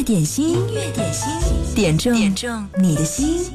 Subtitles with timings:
[0.00, 1.30] 乐点心，音乐点心，
[1.74, 3.50] 点中点中你的心。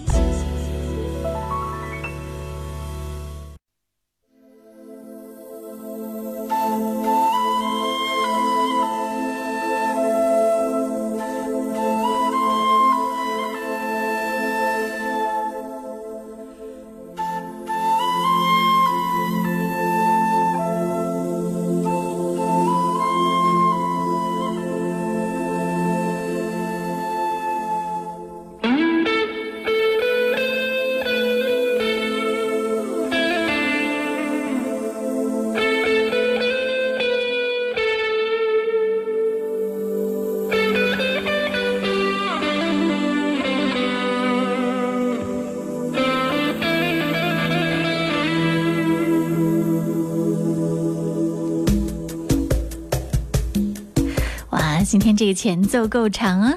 [55.25, 56.53] 这个前奏够长啊！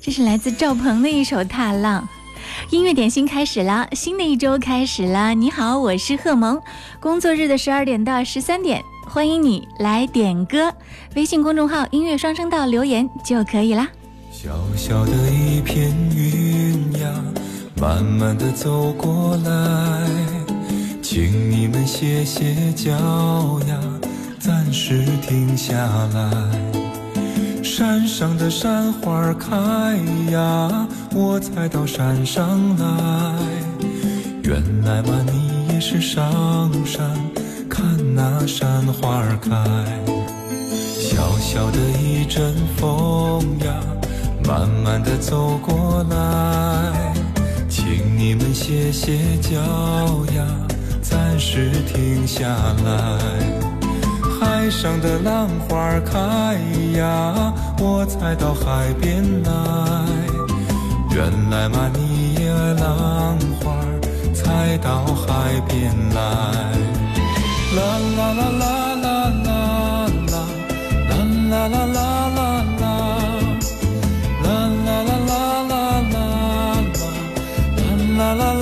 [0.00, 2.08] 这是来自赵鹏的一首《踏浪》。
[2.74, 5.32] 音乐点心开始了，新的一周开始了。
[5.34, 6.60] 你好，我是贺萌。
[6.98, 10.74] 工作日的十二点到十三点，欢迎你来点歌。
[11.14, 13.88] 微信公众号“音乐双声道”留言就可以啦。
[14.32, 17.08] 小小的一片云呀，
[17.80, 20.08] 慢慢的走过来，
[21.00, 22.90] 请你们歇歇脚
[23.68, 23.78] 呀，
[24.40, 26.81] 暂时停下来。
[27.74, 29.50] 山上的山花开
[30.30, 32.86] 呀，我才到山上来。
[34.42, 37.02] 原来嘛，你也是上山
[37.70, 37.82] 看
[38.14, 39.50] 那山花开。
[41.00, 43.74] 小小的一阵风呀，
[44.46, 47.14] 慢慢的走过来，
[47.70, 49.56] 请你们歇歇脚
[50.36, 50.44] 呀，
[51.00, 52.46] 暂时停下
[52.84, 53.71] 来。
[54.42, 56.18] 海上的浪花开
[56.98, 59.50] 呀，我才到海边来。
[61.14, 63.72] 原来嘛，你也爱浪花，
[64.34, 66.20] 才到海边来。
[67.76, 67.78] 啦
[68.16, 68.64] 啦啦啦
[69.04, 69.06] 啦
[69.44, 69.54] 啦
[70.26, 70.34] 啦，
[71.48, 71.98] 啦啦啦啦
[72.34, 72.40] 啦
[72.80, 72.84] 啦，
[74.42, 74.46] 啦
[74.84, 75.32] 啦啦啦
[75.70, 75.72] 啦
[76.10, 76.16] 啦
[77.78, 78.61] 啦，啦啦啦。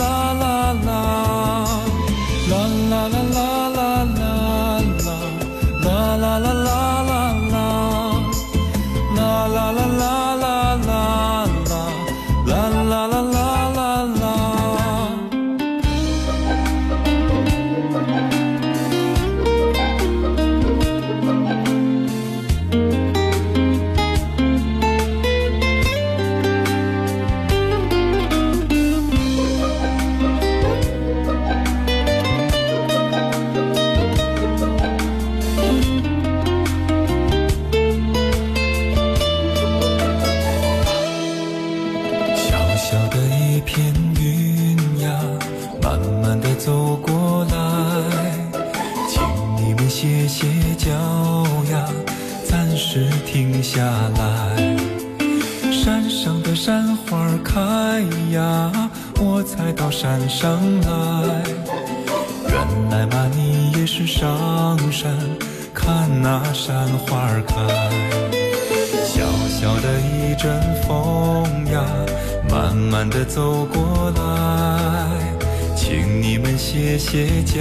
[77.52, 77.58] 脚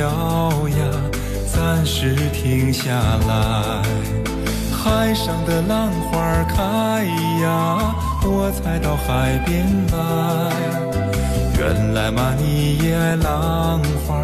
[0.69, 0.85] 呀，
[1.51, 2.93] 暂时停下
[3.27, 3.81] 来。
[4.71, 7.03] 海上的浪花开
[7.41, 9.97] 呀，我才到海边来。
[11.57, 14.23] 原来嘛，你也爱浪花，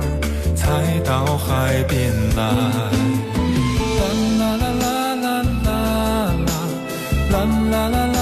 [0.55, 2.43] 才到海边来。
[4.39, 5.27] 啦啦啦啦啦
[5.65, 6.47] 啦，
[7.31, 7.35] 啦
[7.71, 8.14] 啦啦啦。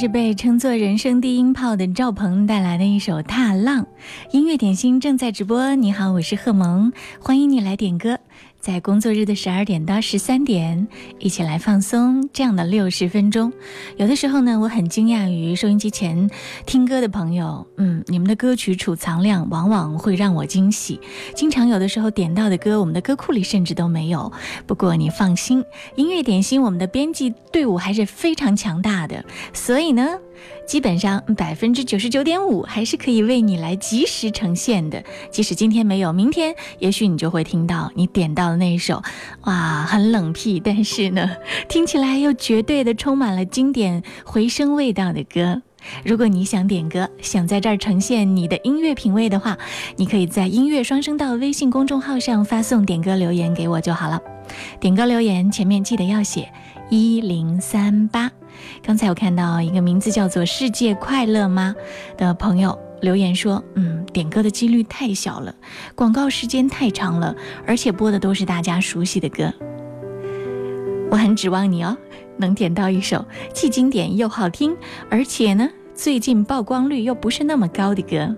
[0.00, 3.82] 是被称作人生低音炮的赵鹏带来的一首《踏浪》
[4.30, 5.74] 音乐点心正在直播。
[5.74, 8.18] 你好，我是贺萌，欢迎你来点歌。
[8.60, 10.86] 在工作日的十二点到十三点，
[11.18, 13.50] 一起来放松这样的六十分钟。
[13.96, 16.30] 有的时候呢，我很惊讶于收音机前
[16.66, 21.00] 听歌的朋友，嗯，你们的歌曲储藏量往往会让我惊喜。
[21.34, 24.30] 经常有的时候点到的歌，我们的歌库里甚至都没有。
[24.66, 25.64] 不过你放心，
[25.96, 29.24] 音乐点心我们的编辑队伍还是非常强大的，
[29.54, 30.18] 所以呢。
[30.66, 35.02] 基本上百分之九十九点五还是可以为你来及时呈现的。
[35.30, 39.02] 即使今天没有，明天也许你就会听到你点到的那一首，
[39.42, 41.30] 哇，很冷僻，但是呢，
[41.68, 45.62] 听起来又绝对的充满了经典回声味道的歌。
[46.04, 49.56] 如果你想点歌，想在这儿呈现你的音乐品味的话，
[49.96, 54.20] 你可以在音乐双声道微信公众号上发送点歌留言给我就好了。
[54.78, 56.52] 点歌留言前面记得要写
[56.90, 58.30] 一零三八。
[58.82, 61.74] 刚才我看到一个名字叫做“世界快乐吗”
[62.16, 65.54] 的朋友留言说：“嗯，点歌的几率太小了，
[65.94, 67.34] 广告时间太长了，
[67.66, 69.52] 而且播的都是大家熟悉的歌。
[71.10, 71.96] 我很指望你哦，
[72.36, 74.76] 能点到一首既经典又好听，
[75.10, 78.34] 而且呢最近曝光率又不是那么高的歌。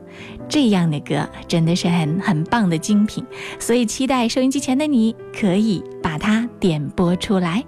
[0.48, 3.24] 这样的歌真的是很很棒的精品，
[3.58, 7.64] 所以期待收音机前的你可以把它点播出来。”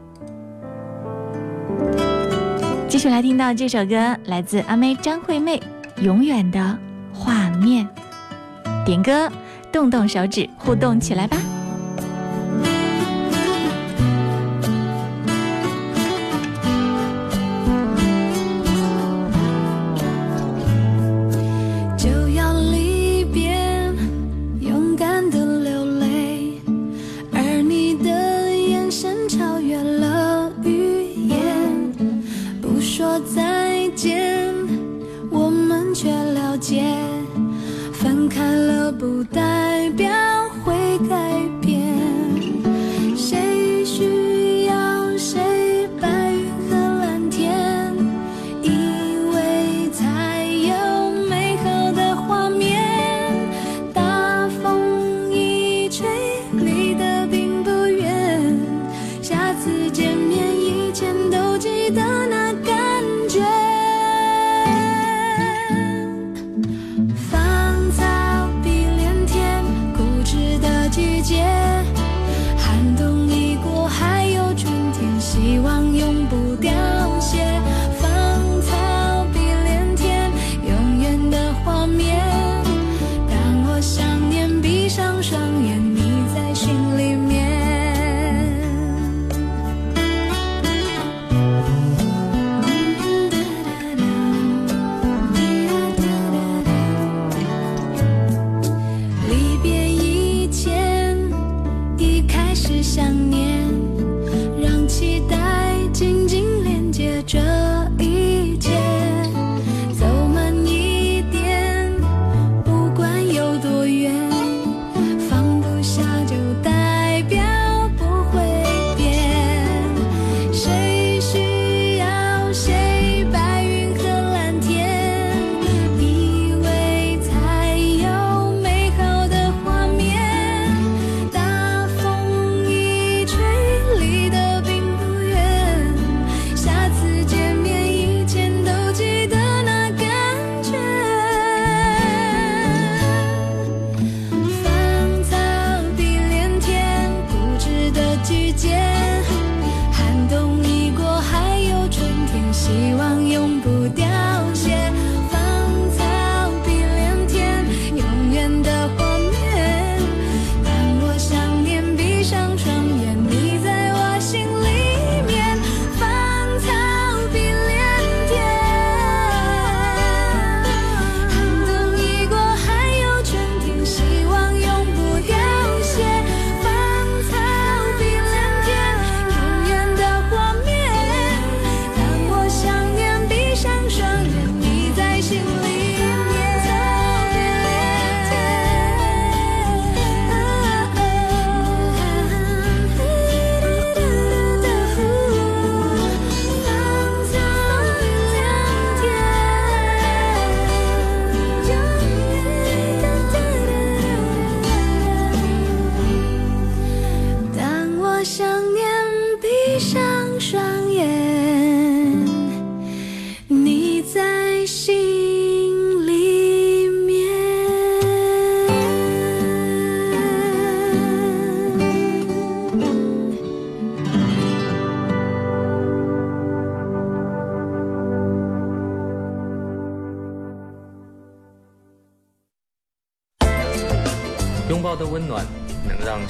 [3.05, 5.61] 就来听到这首歌，来自阿妹张惠妹，
[6.03, 6.79] 《永远的
[7.13, 7.87] 画面》。
[8.87, 9.31] 点歌，
[9.71, 11.37] 动动手指，互动起来吧。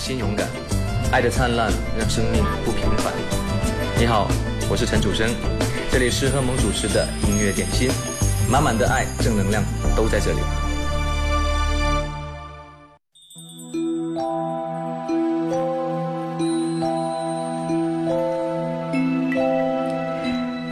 [0.04, 0.46] 心勇敢，
[1.12, 3.10] 爱的灿烂让生命不平凡。
[3.98, 4.28] 你好，
[4.68, 5.30] 我是陈楚生，
[5.90, 7.88] 这里是贺蒙主持的音乐点心，
[8.46, 9.64] 满满的爱正能量
[9.96, 10.38] 都在这里。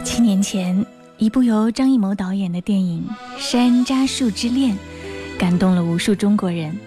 [0.03, 0.85] 七年前，
[1.17, 3.03] 一部由张艺谋导演的电影
[3.41, 4.77] 《山楂树之恋》
[5.39, 6.77] 感动了无数中国人。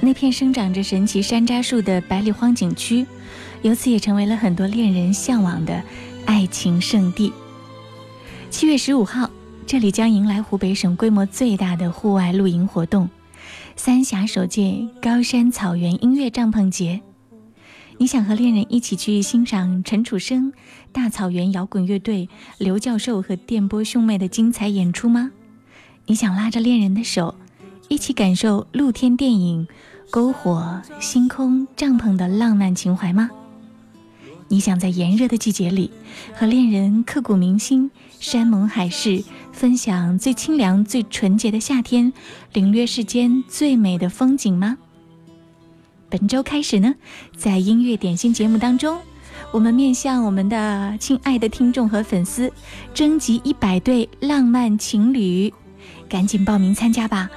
[0.00, 3.04] 那片生长着神奇山楂树的百里荒景区，
[3.62, 5.82] 由此也成为了很多恋人向往的
[6.24, 7.32] 爱情圣地。
[8.50, 9.28] 七月十五号，
[9.66, 13.10] 这里将迎来湖北省规模最大的户外露营活动——
[13.74, 17.00] 三峡首届高山草原音乐帐篷节。
[17.98, 20.52] 你想和恋人一起去欣赏陈楚生、
[20.92, 25.32] 大草原摇滚乐队、刘教授和电波兄妹的精彩演出吗？
[26.06, 27.34] 你想拉着恋人的手，
[27.88, 29.66] 一起感受露天电影、
[30.10, 33.30] 篝火、星空、帐篷的浪漫情怀吗？
[34.48, 35.90] 你想在炎热的季节里，
[36.34, 37.90] 和恋人刻骨铭心、
[38.20, 42.12] 山盟海誓，分享最清凉、最纯洁的夏天，
[42.52, 44.78] 领略世间最美的风景吗？
[46.08, 46.94] 本周开始呢，
[47.36, 48.98] 在音乐点心节目当中，
[49.52, 52.52] 我们面向我们的亲爱的听众和粉丝，
[52.94, 55.52] 征集一百对浪漫情侣，
[56.08, 57.28] 赶紧报名参加吧！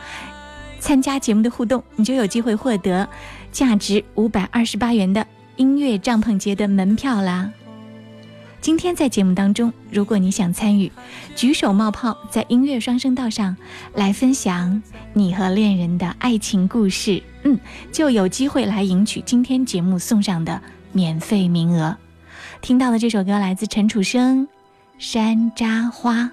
[0.79, 3.07] 参加节目的互动，你就有机会获得
[3.51, 5.25] 价值五百二十八元的
[5.57, 7.51] 音乐帐篷节的门票啦！
[8.61, 10.91] 今天在节目当中，如果你想参与，
[11.35, 13.55] 举手冒泡，在音乐双声道上
[13.93, 14.81] 来分享
[15.13, 17.57] 你和恋人的爱情故事，嗯，
[17.91, 21.95] 就有机会来赢取今天节目送上的免费名额。
[22.61, 24.45] 听到的这首歌来自陈楚生，
[24.97, 26.23] 《山楂花》。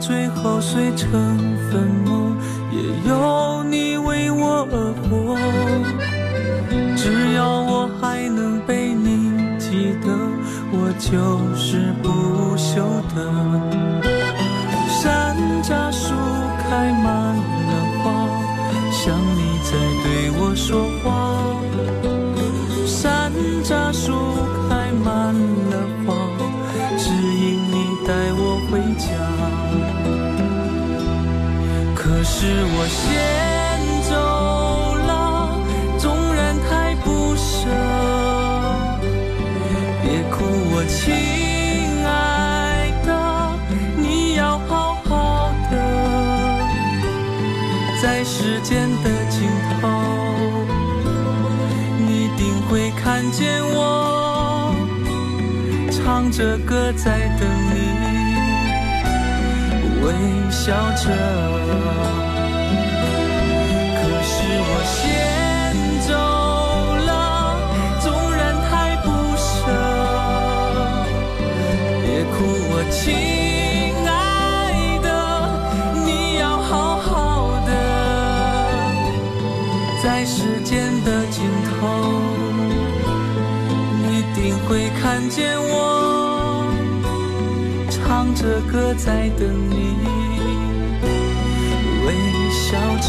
[0.00, 1.10] 最后碎成
[1.70, 2.36] 粉末，
[2.72, 5.36] 也有你为我而活。
[6.96, 10.08] 只要我还能被你记得，
[10.72, 13.73] 我就是不朽的。
[32.44, 33.00] 是我先
[34.02, 34.12] 走
[35.06, 35.08] 了，
[35.98, 37.40] 纵然太不舍。
[40.02, 41.00] 别哭，我亲
[42.04, 43.08] 爱的，
[43.96, 45.74] 你要好好的，
[48.02, 49.48] 在时间的尽
[49.80, 49.88] 头。
[51.96, 54.74] 你一定会看见我，
[55.90, 57.48] 唱着歌在等，
[60.24, 61.04] 微笑着。
[63.96, 64.32] 可是
[64.66, 64.96] 我先
[66.06, 66.10] 走
[67.04, 67.10] 了，
[68.00, 68.40] 纵然
[68.70, 68.72] 还
[69.04, 69.44] 不舍，
[72.02, 72.34] 别哭，
[72.70, 73.02] 我亲
[74.06, 74.10] 爱
[75.02, 75.06] 的，
[76.06, 77.12] 你要好好
[77.66, 77.70] 的。
[80.02, 80.72] 在时间
[81.04, 81.36] 的尽
[81.68, 81.80] 头，
[84.02, 85.93] 你一定会看见我，
[88.44, 89.96] 着歌在等你，
[92.04, 92.14] 微
[92.52, 93.08] 笑着。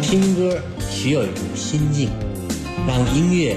[0.00, 2.08] 听歌需要一种心境，
[2.86, 3.56] 让音乐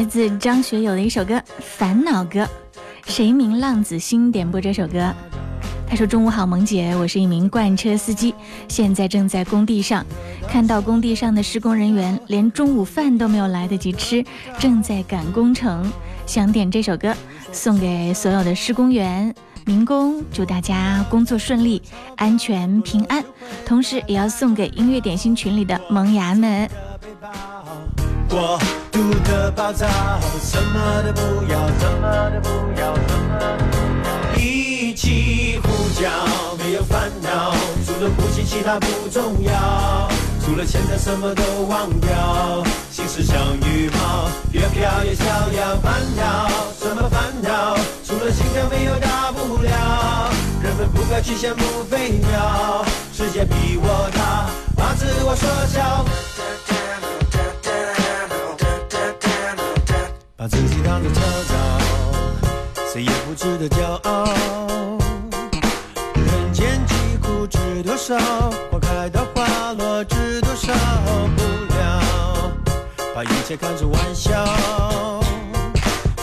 [0.00, 2.40] 来自张学友的一首歌《烦恼歌》，
[3.04, 5.14] 谁名浪子心点播这首歌。
[5.86, 8.34] 他说：“中午好，萌姐，我是一名罐车司机，
[8.66, 10.02] 现在正在工地上，
[10.48, 14.24] 看到工地上的施工人员连中午饭都没有来得及吃，
[14.58, 15.92] 正在赶工程，
[16.24, 17.14] 想点这首歌
[17.52, 19.34] 送给所有的施工员、
[19.66, 21.82] 民工，祝大家工作顺利、
[22.16, 23.22] 安全平安，
[23.66, 26.66] 同时也要送给音乐点心群里的萌芽们。”
[28.30, 28.58] 过
[29.24, 29.86] 的暴躁，
[30.42, 33.38] 什么都不要，什么都不要，什么
[33.70, 34.36] 都不要。
[34.36, 36.10] 一起呼叫，
[36.58, 37.54] 没有烦恼，
[37.86, 40.08] 除了呼吸其他不重要。
[40.44, 45.76] 除了现在什么都忘掉，心事像羽毛，越飘越逍遥。
[45.82, 46.48] 烦恼
[46.80, 47.76] 什么烦恼？
[48.04, 50.30] 除了心跳没有大不了。
[50.62, 56.04] 人们不该去羡慕飞鸟，世界比我大，把自我缩小。
[63.40, 64.26] 值得骄傲。
[66.14, 68.14] 人间疾苦知多少？
[68.70, 70.74] 花开到花落知多少？
[71.38, 71.42] 不
[71.74, 72.52] 了，
[73.14, 74.44] 把一切看作玩笑。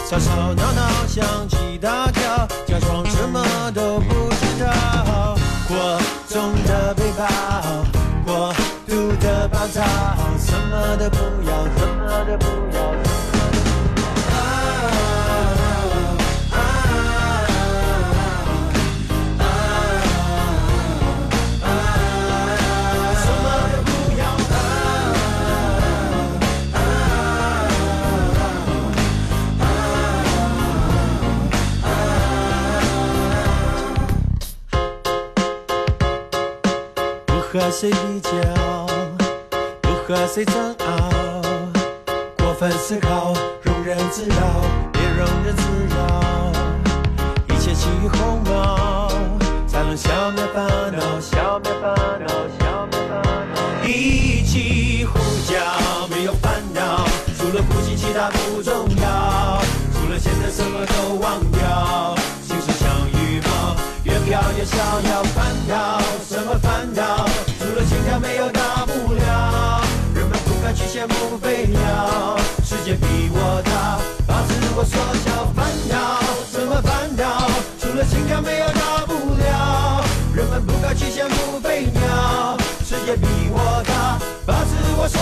[0.08, 3.44] 吵吵闹闹，相机大叫，假装什么
[3.74, 5.36] 都不知道。
[5.68, 7.26] 过重的背包，
[8.28, 8.54] 过
[8.88, 9.82] 度的暴躁，
[10.38, 11.18] 什么都不
[37.68, 38.30] 和谁比较，
[39.82, 41.12] 不和谁争拗，
[42.38, 43.34] 过分思考，
[43.66, 44.38] 庸人自扰，
[44.94, 46.54] 别庸人自扰。
[47.50, 49.10] 一切起于鸿毛，
[49.68, 52.28] 才能消灭烦恼，消灭烦恼，
[52.58, 53.22] 消灭烦
[53.54, 53.86] 恼。
[53.86, 55.20] 一起呼
[55.52, 57.06] 叫，没有烦恼，
[57.38, 59.62] 除了呼吸，其他不重要。
[59.92, 62.16] 除了现在，什么都忘掉。
[62.42, 63.76] 心事像羽毛，
[64.06, 65.22] 越飘越逍遥。
[65.36, 67.28] 烦恼什么烦恼？
[68.20, 69.82] 没有大不了，
[70.14, 72.38] 人们不该去羡慕飞鸟。
[72.64, 75.46] 世界比我大，把自我缩小。
[75.56, 76.20] 烦恼
[76.52, 77.50] 什么烦恼？
[77.80, 80.04] 除了情感没有大不了，
[80.34, 82.58] 人们不该去羡慕飞鸟。
[82.84, 85.20] 世界比我大，把自我缩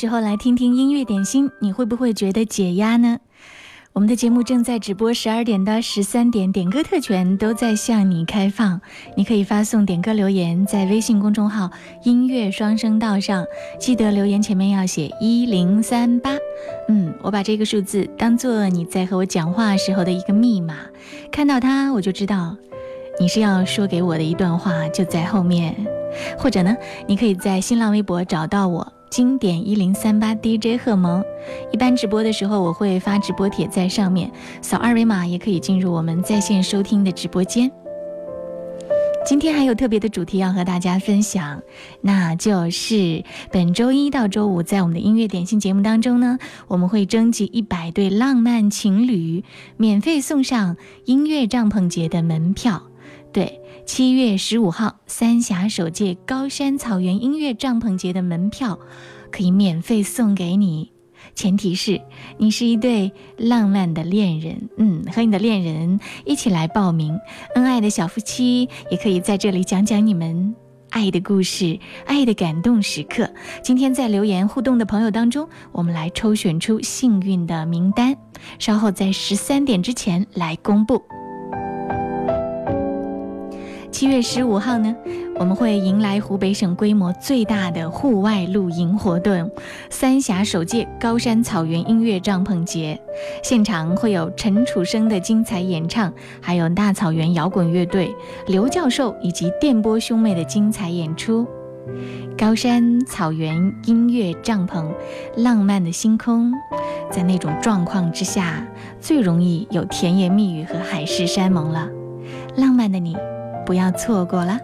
[0.00, 3.18] 时候来听听音乐点心，你会不会觉得解压呢？
[3.92, 8.80] 我们的节目正在直播，十二点到十三点，点歌特权都在向你开放。
[9.14, 11.70] 你可以发送点歌留言，在微信公众号
[12.04, 13.44] “音乐双声道”上，
[13.78, 16.34] 记得留言前面要写一零三八。
[16.88, 20.76] 嗯，我把这个数字当做你在和我讲话时候的一个密码，
[21.30, 22.56] 看到它我就知道
[23.20, 25.76] 你是要说给我的一段话，就在后面。
[26.38, 26.74] 或者呢，
[27.06, 28.90] 你可以在新浪微博找到我。
[29.10, 31.24] 经典一零三八 DJ 贺萌，
[31.72, 34.30] 一般直播的时候我会发直播帖在上面，
[34.62, 37.68] 扫二维码也可以进入我们在线收听的直播间。
[39.26, 41.60] 今天还有特别的主题要和大家分享，
[42.00, 49.42] 那就是本周一到周五在我们的音乐点心节目当中呢，我们会征集一百对浪漫情侣，
[49.76, 52.84] 免费送上音乐帐篷节的门票。
[53.32, 53.60] 对。
[53.86, 58.78] 七月十五号，三峡首届高山草原音乐帐篷节的门票
[59.32, 60.92] 可以免费送给你，
[61.34, 62.00] 前提是
[62.38, 67.18] 你是一对浪漫的恋人，嗯，和你的恋人一起来报名。
[67.56, 70.54] 恩爱的小夫妻也可以在这里讲讲你们
[70.90, 73.28] 爱的故事、爱的感动时刻。
[73.62, 78.16] 今天在留言互动的朋友当中，我们来抽选出幸运的名单，
[78.58, 81.02] 稍后在十三点之前来公布。
[83.90, 84.94] 七月十五号呢，
[85.36, 89.50] 我们会迎来湖北省规模最大的户外露营活动——
[89.90, 92.98] 三峡首届高山草原音乐帐篷节。
[93.42, 98.14] 现场会有陈楚生的精彩演唱，还有大草原摇滚乐队
[98.46, 101.46] 刘教授以及电波兄妹的精彩演出。
[102.38, 104.88] 高山草原音乐帐篷，
[105.36, 106.52] 浪漫的星空，
[107.10, 108.64] 在那种状况之下，
[109.00, 111.88] 最容易有甜言蜜语和海誓山盟了。
[112.56, 113.16] 浪漫的你。
[113.70, 114.58] 不要错过了。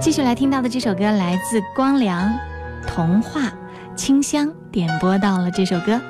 [0.00, 2.26] 继续来听到的这首歌来自光良，
[2.88, 3.42] 《童话》，
[3.94, 6.00] 清香点播到了这首歌。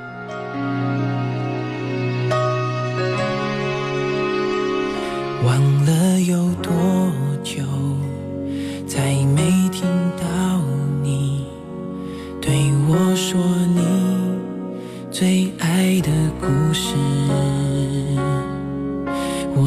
[5.43, 6.71] 忘了有多
[7.43, 7.61] 久，
[8.87, 9.01] 再
[9.35, 9.83] 没听
[10.15, 10.61] 到
[11.03, 11.45] 你
[12.41, 13.37] 对我说
[13.75, 13.83] 你
[15.11, 16.95] 最爱的故事。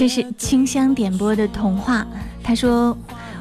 [0.00, 2.06] 这是清香点播的童话。
[2.42, 2.96] 他说：“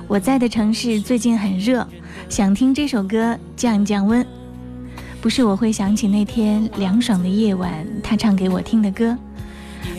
[0.10, 1.88] 我在的城市最近很热，
[2.28, 4.28] 想听这首歌降降温。
[5.22, 9.18] 不是我会想起那天凉爽的夜晚，他唱给我听的歌，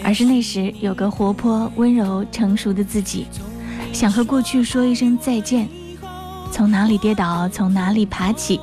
[0.04, 3.26] 而是那时有个活泼、温柔、成熟的自己，
[3.90, 5.66] 想和过去说一声再见。
[6.52, 8.60] 从哪里跌倒，从哪里爬起，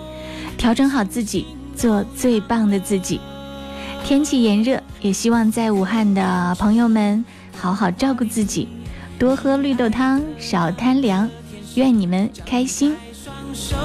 [0.55, 3.19] 调整好自己，做最棒的自己。
[4.05, 7.25] 天气炎热，也希望在武汉的朋友们
[7.59, 8.67] 好好照顾自己。”
[9.19, 11.27] 多喝绿豆汤，少贪凉，
[11.73, 12.95] 愿你们开心。
[13.11, 13.75] 双手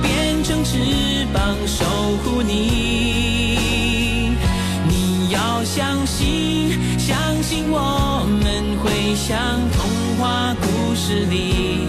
[0.00, 1.84] 变成翅膀守
[2.22, 4.36] 护你，
[4.88, 9.36] 你要相信，相信我们会像
[9.72, 11.81] 童话故事里，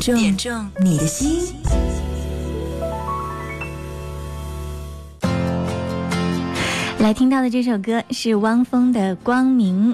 [0.00, 1.54] 点中你的心。
[6.98, 9.92] 来听到的这首歌是汪峰的《光明》，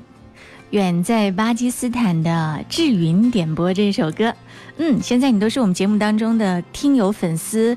[0.70, 4.34] 远在巴基斯坦的志云点播这首歌。
[4.78, 7.76] 嗯，现在你都是我们节目当中的听友、粉丝、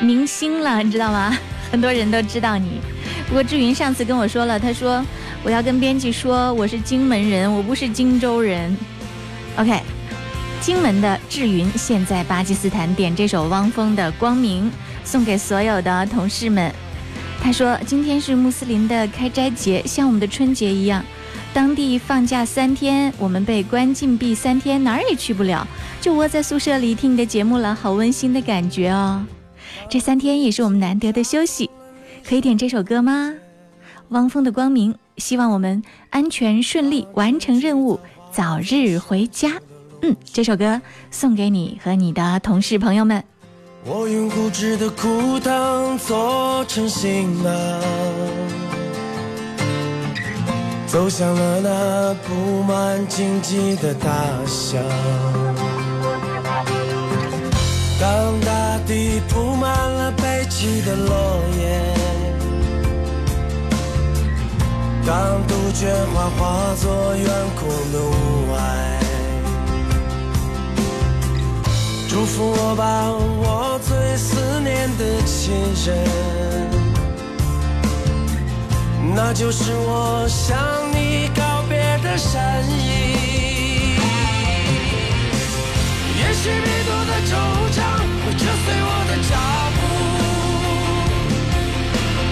[0.00, 1.36] 明星了，你知道吗？
[1.72, 2.80] 很多人都知道你。
[3.26, 5.04] 不过志云上次跟我说了，他说
[5.42, 8.76] 我要跟编辑说我是荆门人，我不是荆州人。
[9.56, 9.80] OK，
[10.66, 14.64] 荆门的志云现在巴基斯坦点这首汪峰的《光明》，
[15.04, 16.74] 送给所有的同事们。
[17.40, 21.04] 他说今天是穆斯林的开斋节，像我们的春节一样，
[21.54, 25.64] 当地放假三天，我们被关禁闭三天，哪儿也去不了，
[26.00, 29.24] 就窝在宿舍里听你的节目了，好温馨的感觉哦。
[29.88, 31.70] 这三天也是我们难得的休息。
[32.28, 33.32] 可以点这首歌吗？
[34.08, 38.00] 汪峰的《光明》，希望我们安全顺利完成任务，
[38.32, 39.52] 早日回家。
[40.02, 40.80] 嗯，这首歌
[41.10, 43.24] 送给你和你的同事朋友们。
[43.84, 47.52] 我用固执的裤裆做成行囊，
[50.86, 54.08] 走向了那布满荆棘的大
[54.44, 54.82] 象。
[57.98, 61.94] 当大地铺满了悲泣的落叶。
[65.06, 68.10] 当杜鹃花化作远空的雾
[68.52, 68.56] 霭，
[72.16, 75.52] 祝福我吧，我最思念的亲
[75.84, 75.86] 人，
[79.14, 80.56] 那就是我向
[80.94, 84.00] 你告别的身影。
[86.16, 87.36] 也许迷途的惆
[87.76, 87.84] 怅
[88.24, 89.36] 会扯碎我的脚
[89.76, 89.78] 步，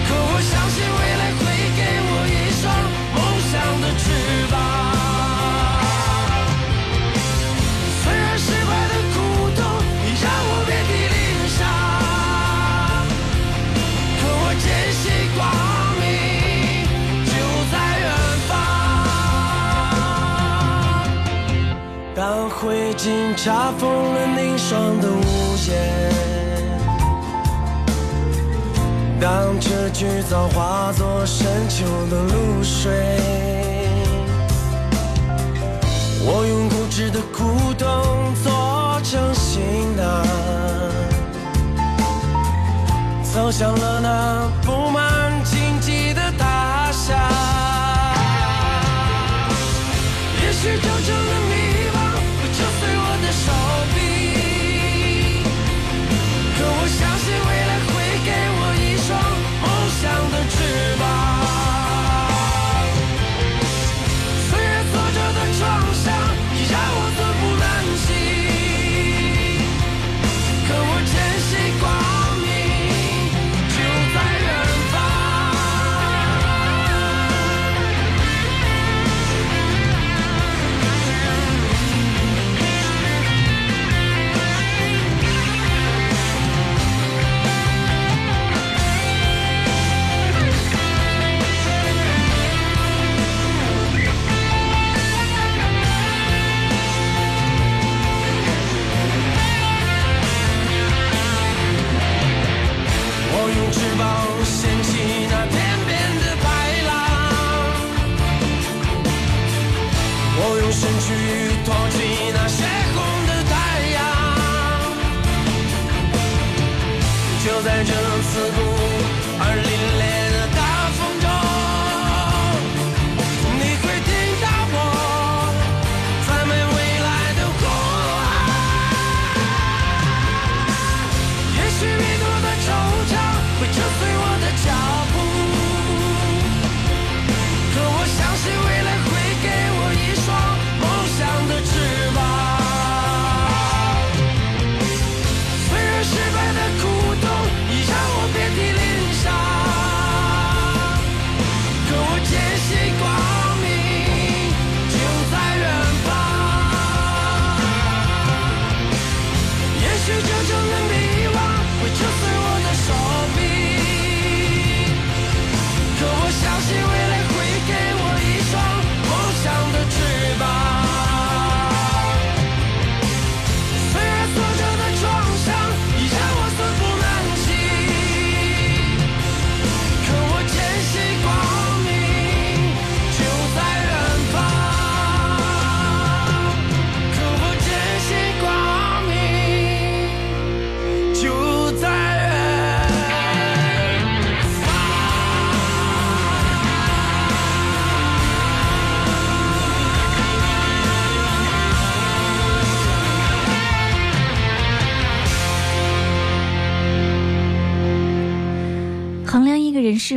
[0.07, 0.99] 可我相信未
[23.05, 25.69] 灰烬查封了凝霜的屋檐。
[29.21, 32.91] 当这剧早化作深秋的露水，
[36.25, 39.61] 我用固执的苦痛做成行
[39.95, 40.25] 囊，
[43.21, 47.13] 走向了那布满荆棘的大厦。
[50.43, 51.24] 也许真正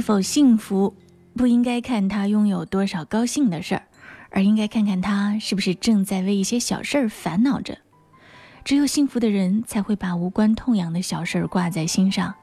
[0.09, 0.94] 否幸福，
[1.37, 3.83] 不应该看他拥有多少高兴的事儿，
[4.31, 7.77] 而应该看看他是不是正在为一些小事儿烦恼着。
[8.64, 12.35] 只有幸福的人才会把无关痛痒的小事儿挂在心上。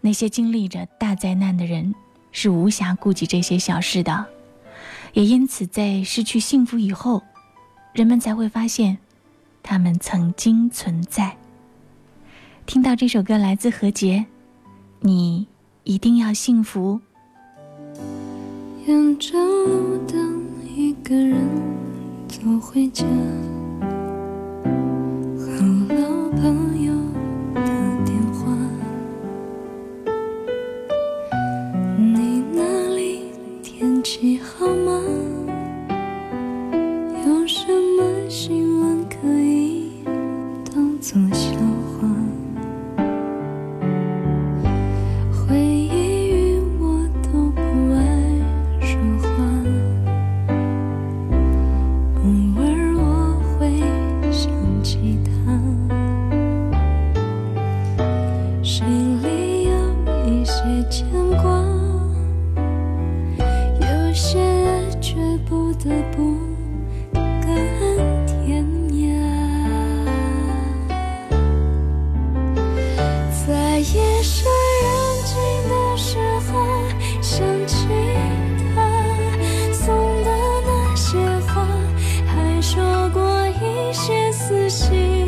[0.00, 1.94] 那些经历着大灾难的人
[2.32, 4.24] 是无暇顾及这些小事的，
[5.12, 7.22] 也因此在失去幸福以后，
[7.92, 8.96] 人们才会发现，
[9.62, 11.36] 他们曾经存在。
[12.64, 14.24] 听到这首歌来自何洁，
[15.00, 15.46] 你
[15.84, 17.00] 一定要幸福。
[18.86, 20.44] 沿着路灯，
[20.76, 21.38] 一个人
[22.28, 23.04] 走回家。
[84.50, 85.19] 自信。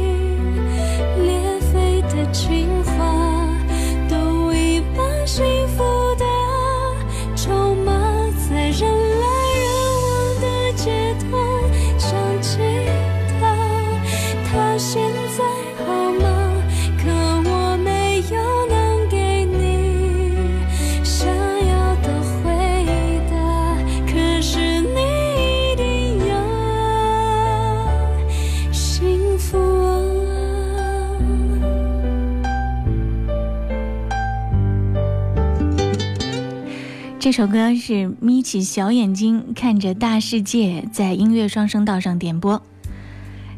[37.33, 42.63] 这首歌是眯起小眼睛看着大世界，在音乐双声道上点播。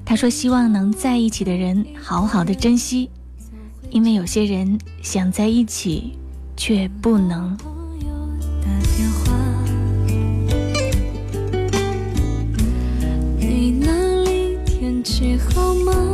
[0.05, 3.11] 他说：“希望能在一起的人好好的珍惜，
[3.91, 6.17] 因为有些人想在一起，
[6.57, 7.59] 却不能。”，
[13.41, 16.14] 你那里天气好吗？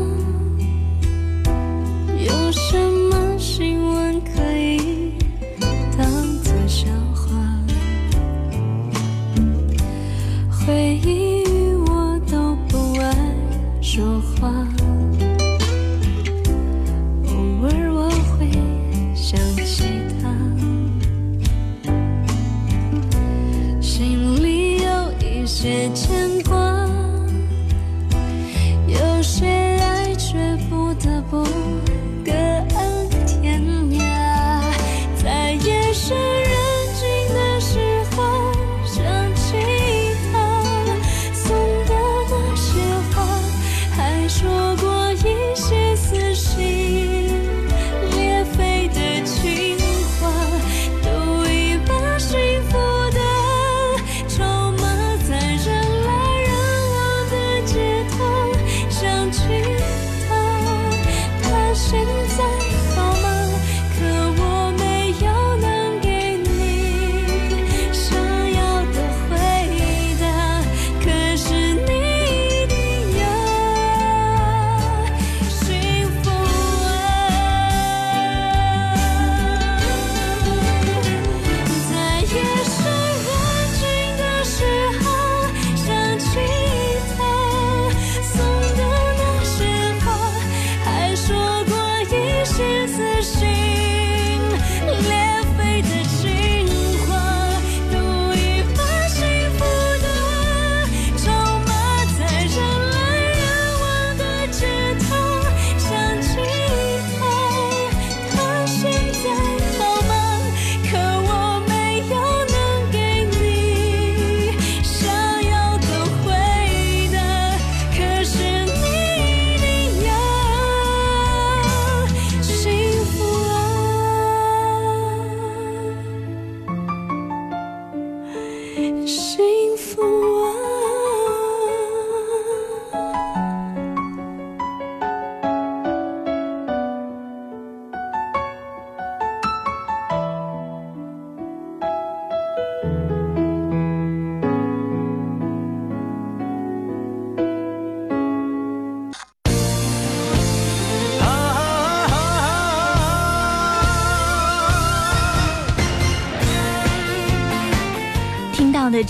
[13.92, 14.99] 说话。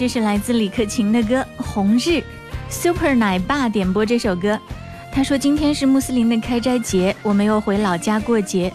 [0.00, 2.08] 这是来自李克勤的歌《红日》
[2.70, 4.58] ，Super 奶爸点播这首歌。
[5.12, 8.72] 他说今天是穆斯林的开斋节，我们又回老家过节，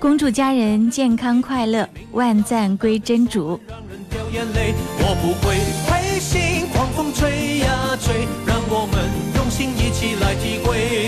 [0.00, 3.60] 恭祝家人健康快乐，万赞归真主。
[3.68, 5.54] 让人掉眼泪，我不会
[5.86, 8.98] 灰心，狂风吹呀吹，让我们
[9.36, 11.06] 用心一起来体会。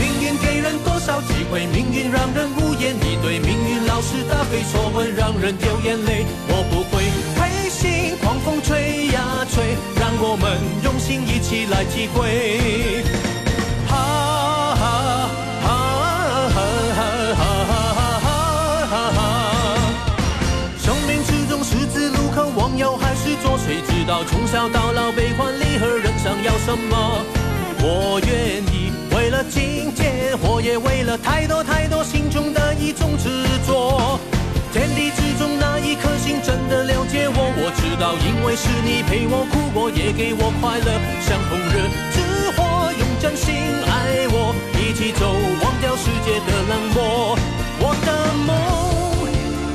[0.00, 6.24] 命运给人多少机会，命运让人无言以对，命运老是答非所问，让人掉眼泪。
[6.48, 7.04] 我不会，
[8.32, 13.04] 狂风吹呀吹让我们用心一起来体会
[13.86, 15.28] 哈哈
[15.60, 16.64] 哈哈哈
[17.36, 19.20] 哈哈哈哈
[20.78, 27.22] 生命之中十字路口往右还是左谁知道从小到老悲欢离合人想要什么？
[27.84, 33.28] 我愿意为了金钱我也为了太多太多心中的一种执
[36.40, 40.88] 真的了解我，我知道，因为是你陪我哭过，也给我快乐，
[41.20, 41.82] 像红热
[42.14, 42.20] 之
[42.56, 43.54] 火，用真心
[43.84, 47.36] 爱我，一起走，忘掉世界的冷漠。
[47.80, 48.08] 我的
[48.46, 48.54] 梦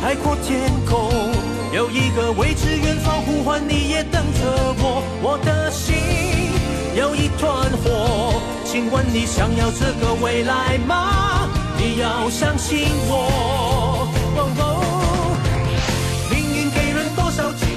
[0.01, 1.11] 海阔天空，
[1.73, 5.03] 有一个未知远方呼唤，你也等着我。
[5.21, 5.95] 我的心
[6.95, 11.49] 有一团火，请问你想要这个未来吗？
[11.77, 14.07] 你要相信我。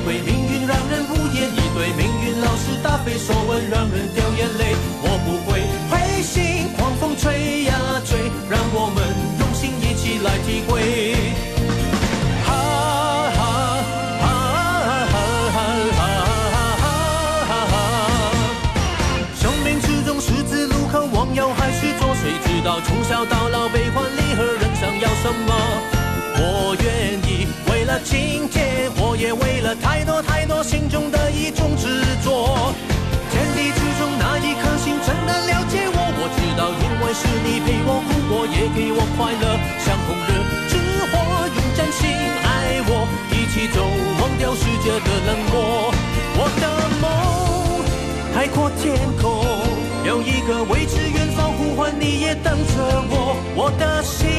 [0.07, 4.75] 命运让人无言以对，命运老是答非所问，让人掉眼泪。
[5.03, 7.73] 我不会灰心，狂风吹呀
[8.05, 8.99] 吹，让我们
[9.39, 10.73] 用心一起来体会。
[12.45, 12.49] 哈
[13.31, 13.41] 哈
[14.21, 14.25] 哈
[15.07, 15.15] 哈
[15.53, 15.59] 哈
[17.47, 17.75] 哈哈！
[19.35, 22.11] 生命之中十字路口，往右还是左？
[22.21, 25.55] 谁知道从小到老，悲欢离合，人生要什么？
[26.43, 26.85] 我愿
[27.29, 27.30] 意
[27.91, 31.89] 了金钱，我也为了太多太多心中的一种执
[32.23, 32.73] 着。
[33.33, 40.39] 天地之中那一颗心真的了解我，我知道，因为是你陪我哭过，也给我快乐，像红日
[40.71, 40.79] 之
[41.11, 41.19] 火，
[41.51, 42.07] 用真心
[42.47, 43.83] 爱我，一起走，
[44.23, 45.91] 忘掉世界的冷漠。
[46.39, 46.65] 我的
[47.03, 47.11] 梦
[48.33, 49.43] 海阔天空，
[50.07, 53.35] 有一个未知远方呼唤，你也等着我。
[53.57, 54.31] 我的心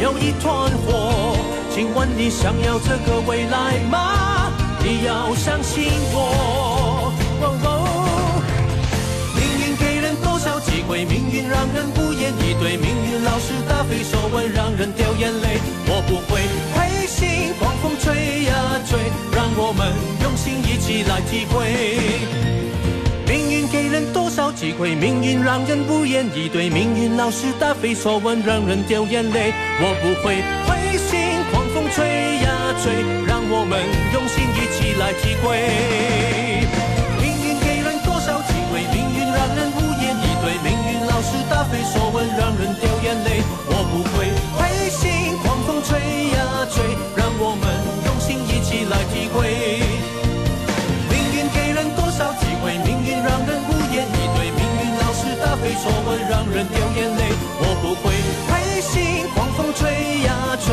[0.00, 1.36] 有一团火，
[1.74, 4.52] 请问你想要这个未来吗？
[4.84, 7.12] 你要相信我。
[7.40, 8.42] 哦哦
[9.34, 11.06] 命运给人多少机会？
[11.06, 15.58] 命运让人无言以对，命运老是答非所问，让人掉眼泪。
[15.88, 16.42] 我不会
[16.76, 18.52] 灰心，狂风吹呀
[18.86, 19.00] 吹，
[19.34, 21.72] 让我们用心一起来体会。
[23.26, 24.94] 命运给人多少机会？
[24.94, 29.54] 命运让人无言以对，命运老是答非所问，让人掉眼泪。
[29.80, 30.42] 我不会，
[32.80, 33.78] 吹，让我们
[34.12, 35.60] 用心一起来体会。
[37.20, 38.80] 命运给人多少机会？
[38.90, 43.42] 命运让人无言以对，命运老是答非所问，让人掉眼泪。
[43.68, 46.82] 我不会灰心，狂风吹呀吹，
[47.14, 47.64] 让我们
[48.08, 49.82] 用心一起来体会。
[51.12, 52.78] 命运给人多少机会？
[52.82, 57.22] 命运让人无言以对，命运老是答非所问，让人掉眼泪。
[57.60, 58.16] 我不会
[58.48, 60.72] 灰心，狂风吹呀吹，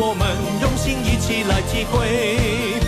[0.00, 0.28] 我们
[0.62, 2.87] 用心一起来体会。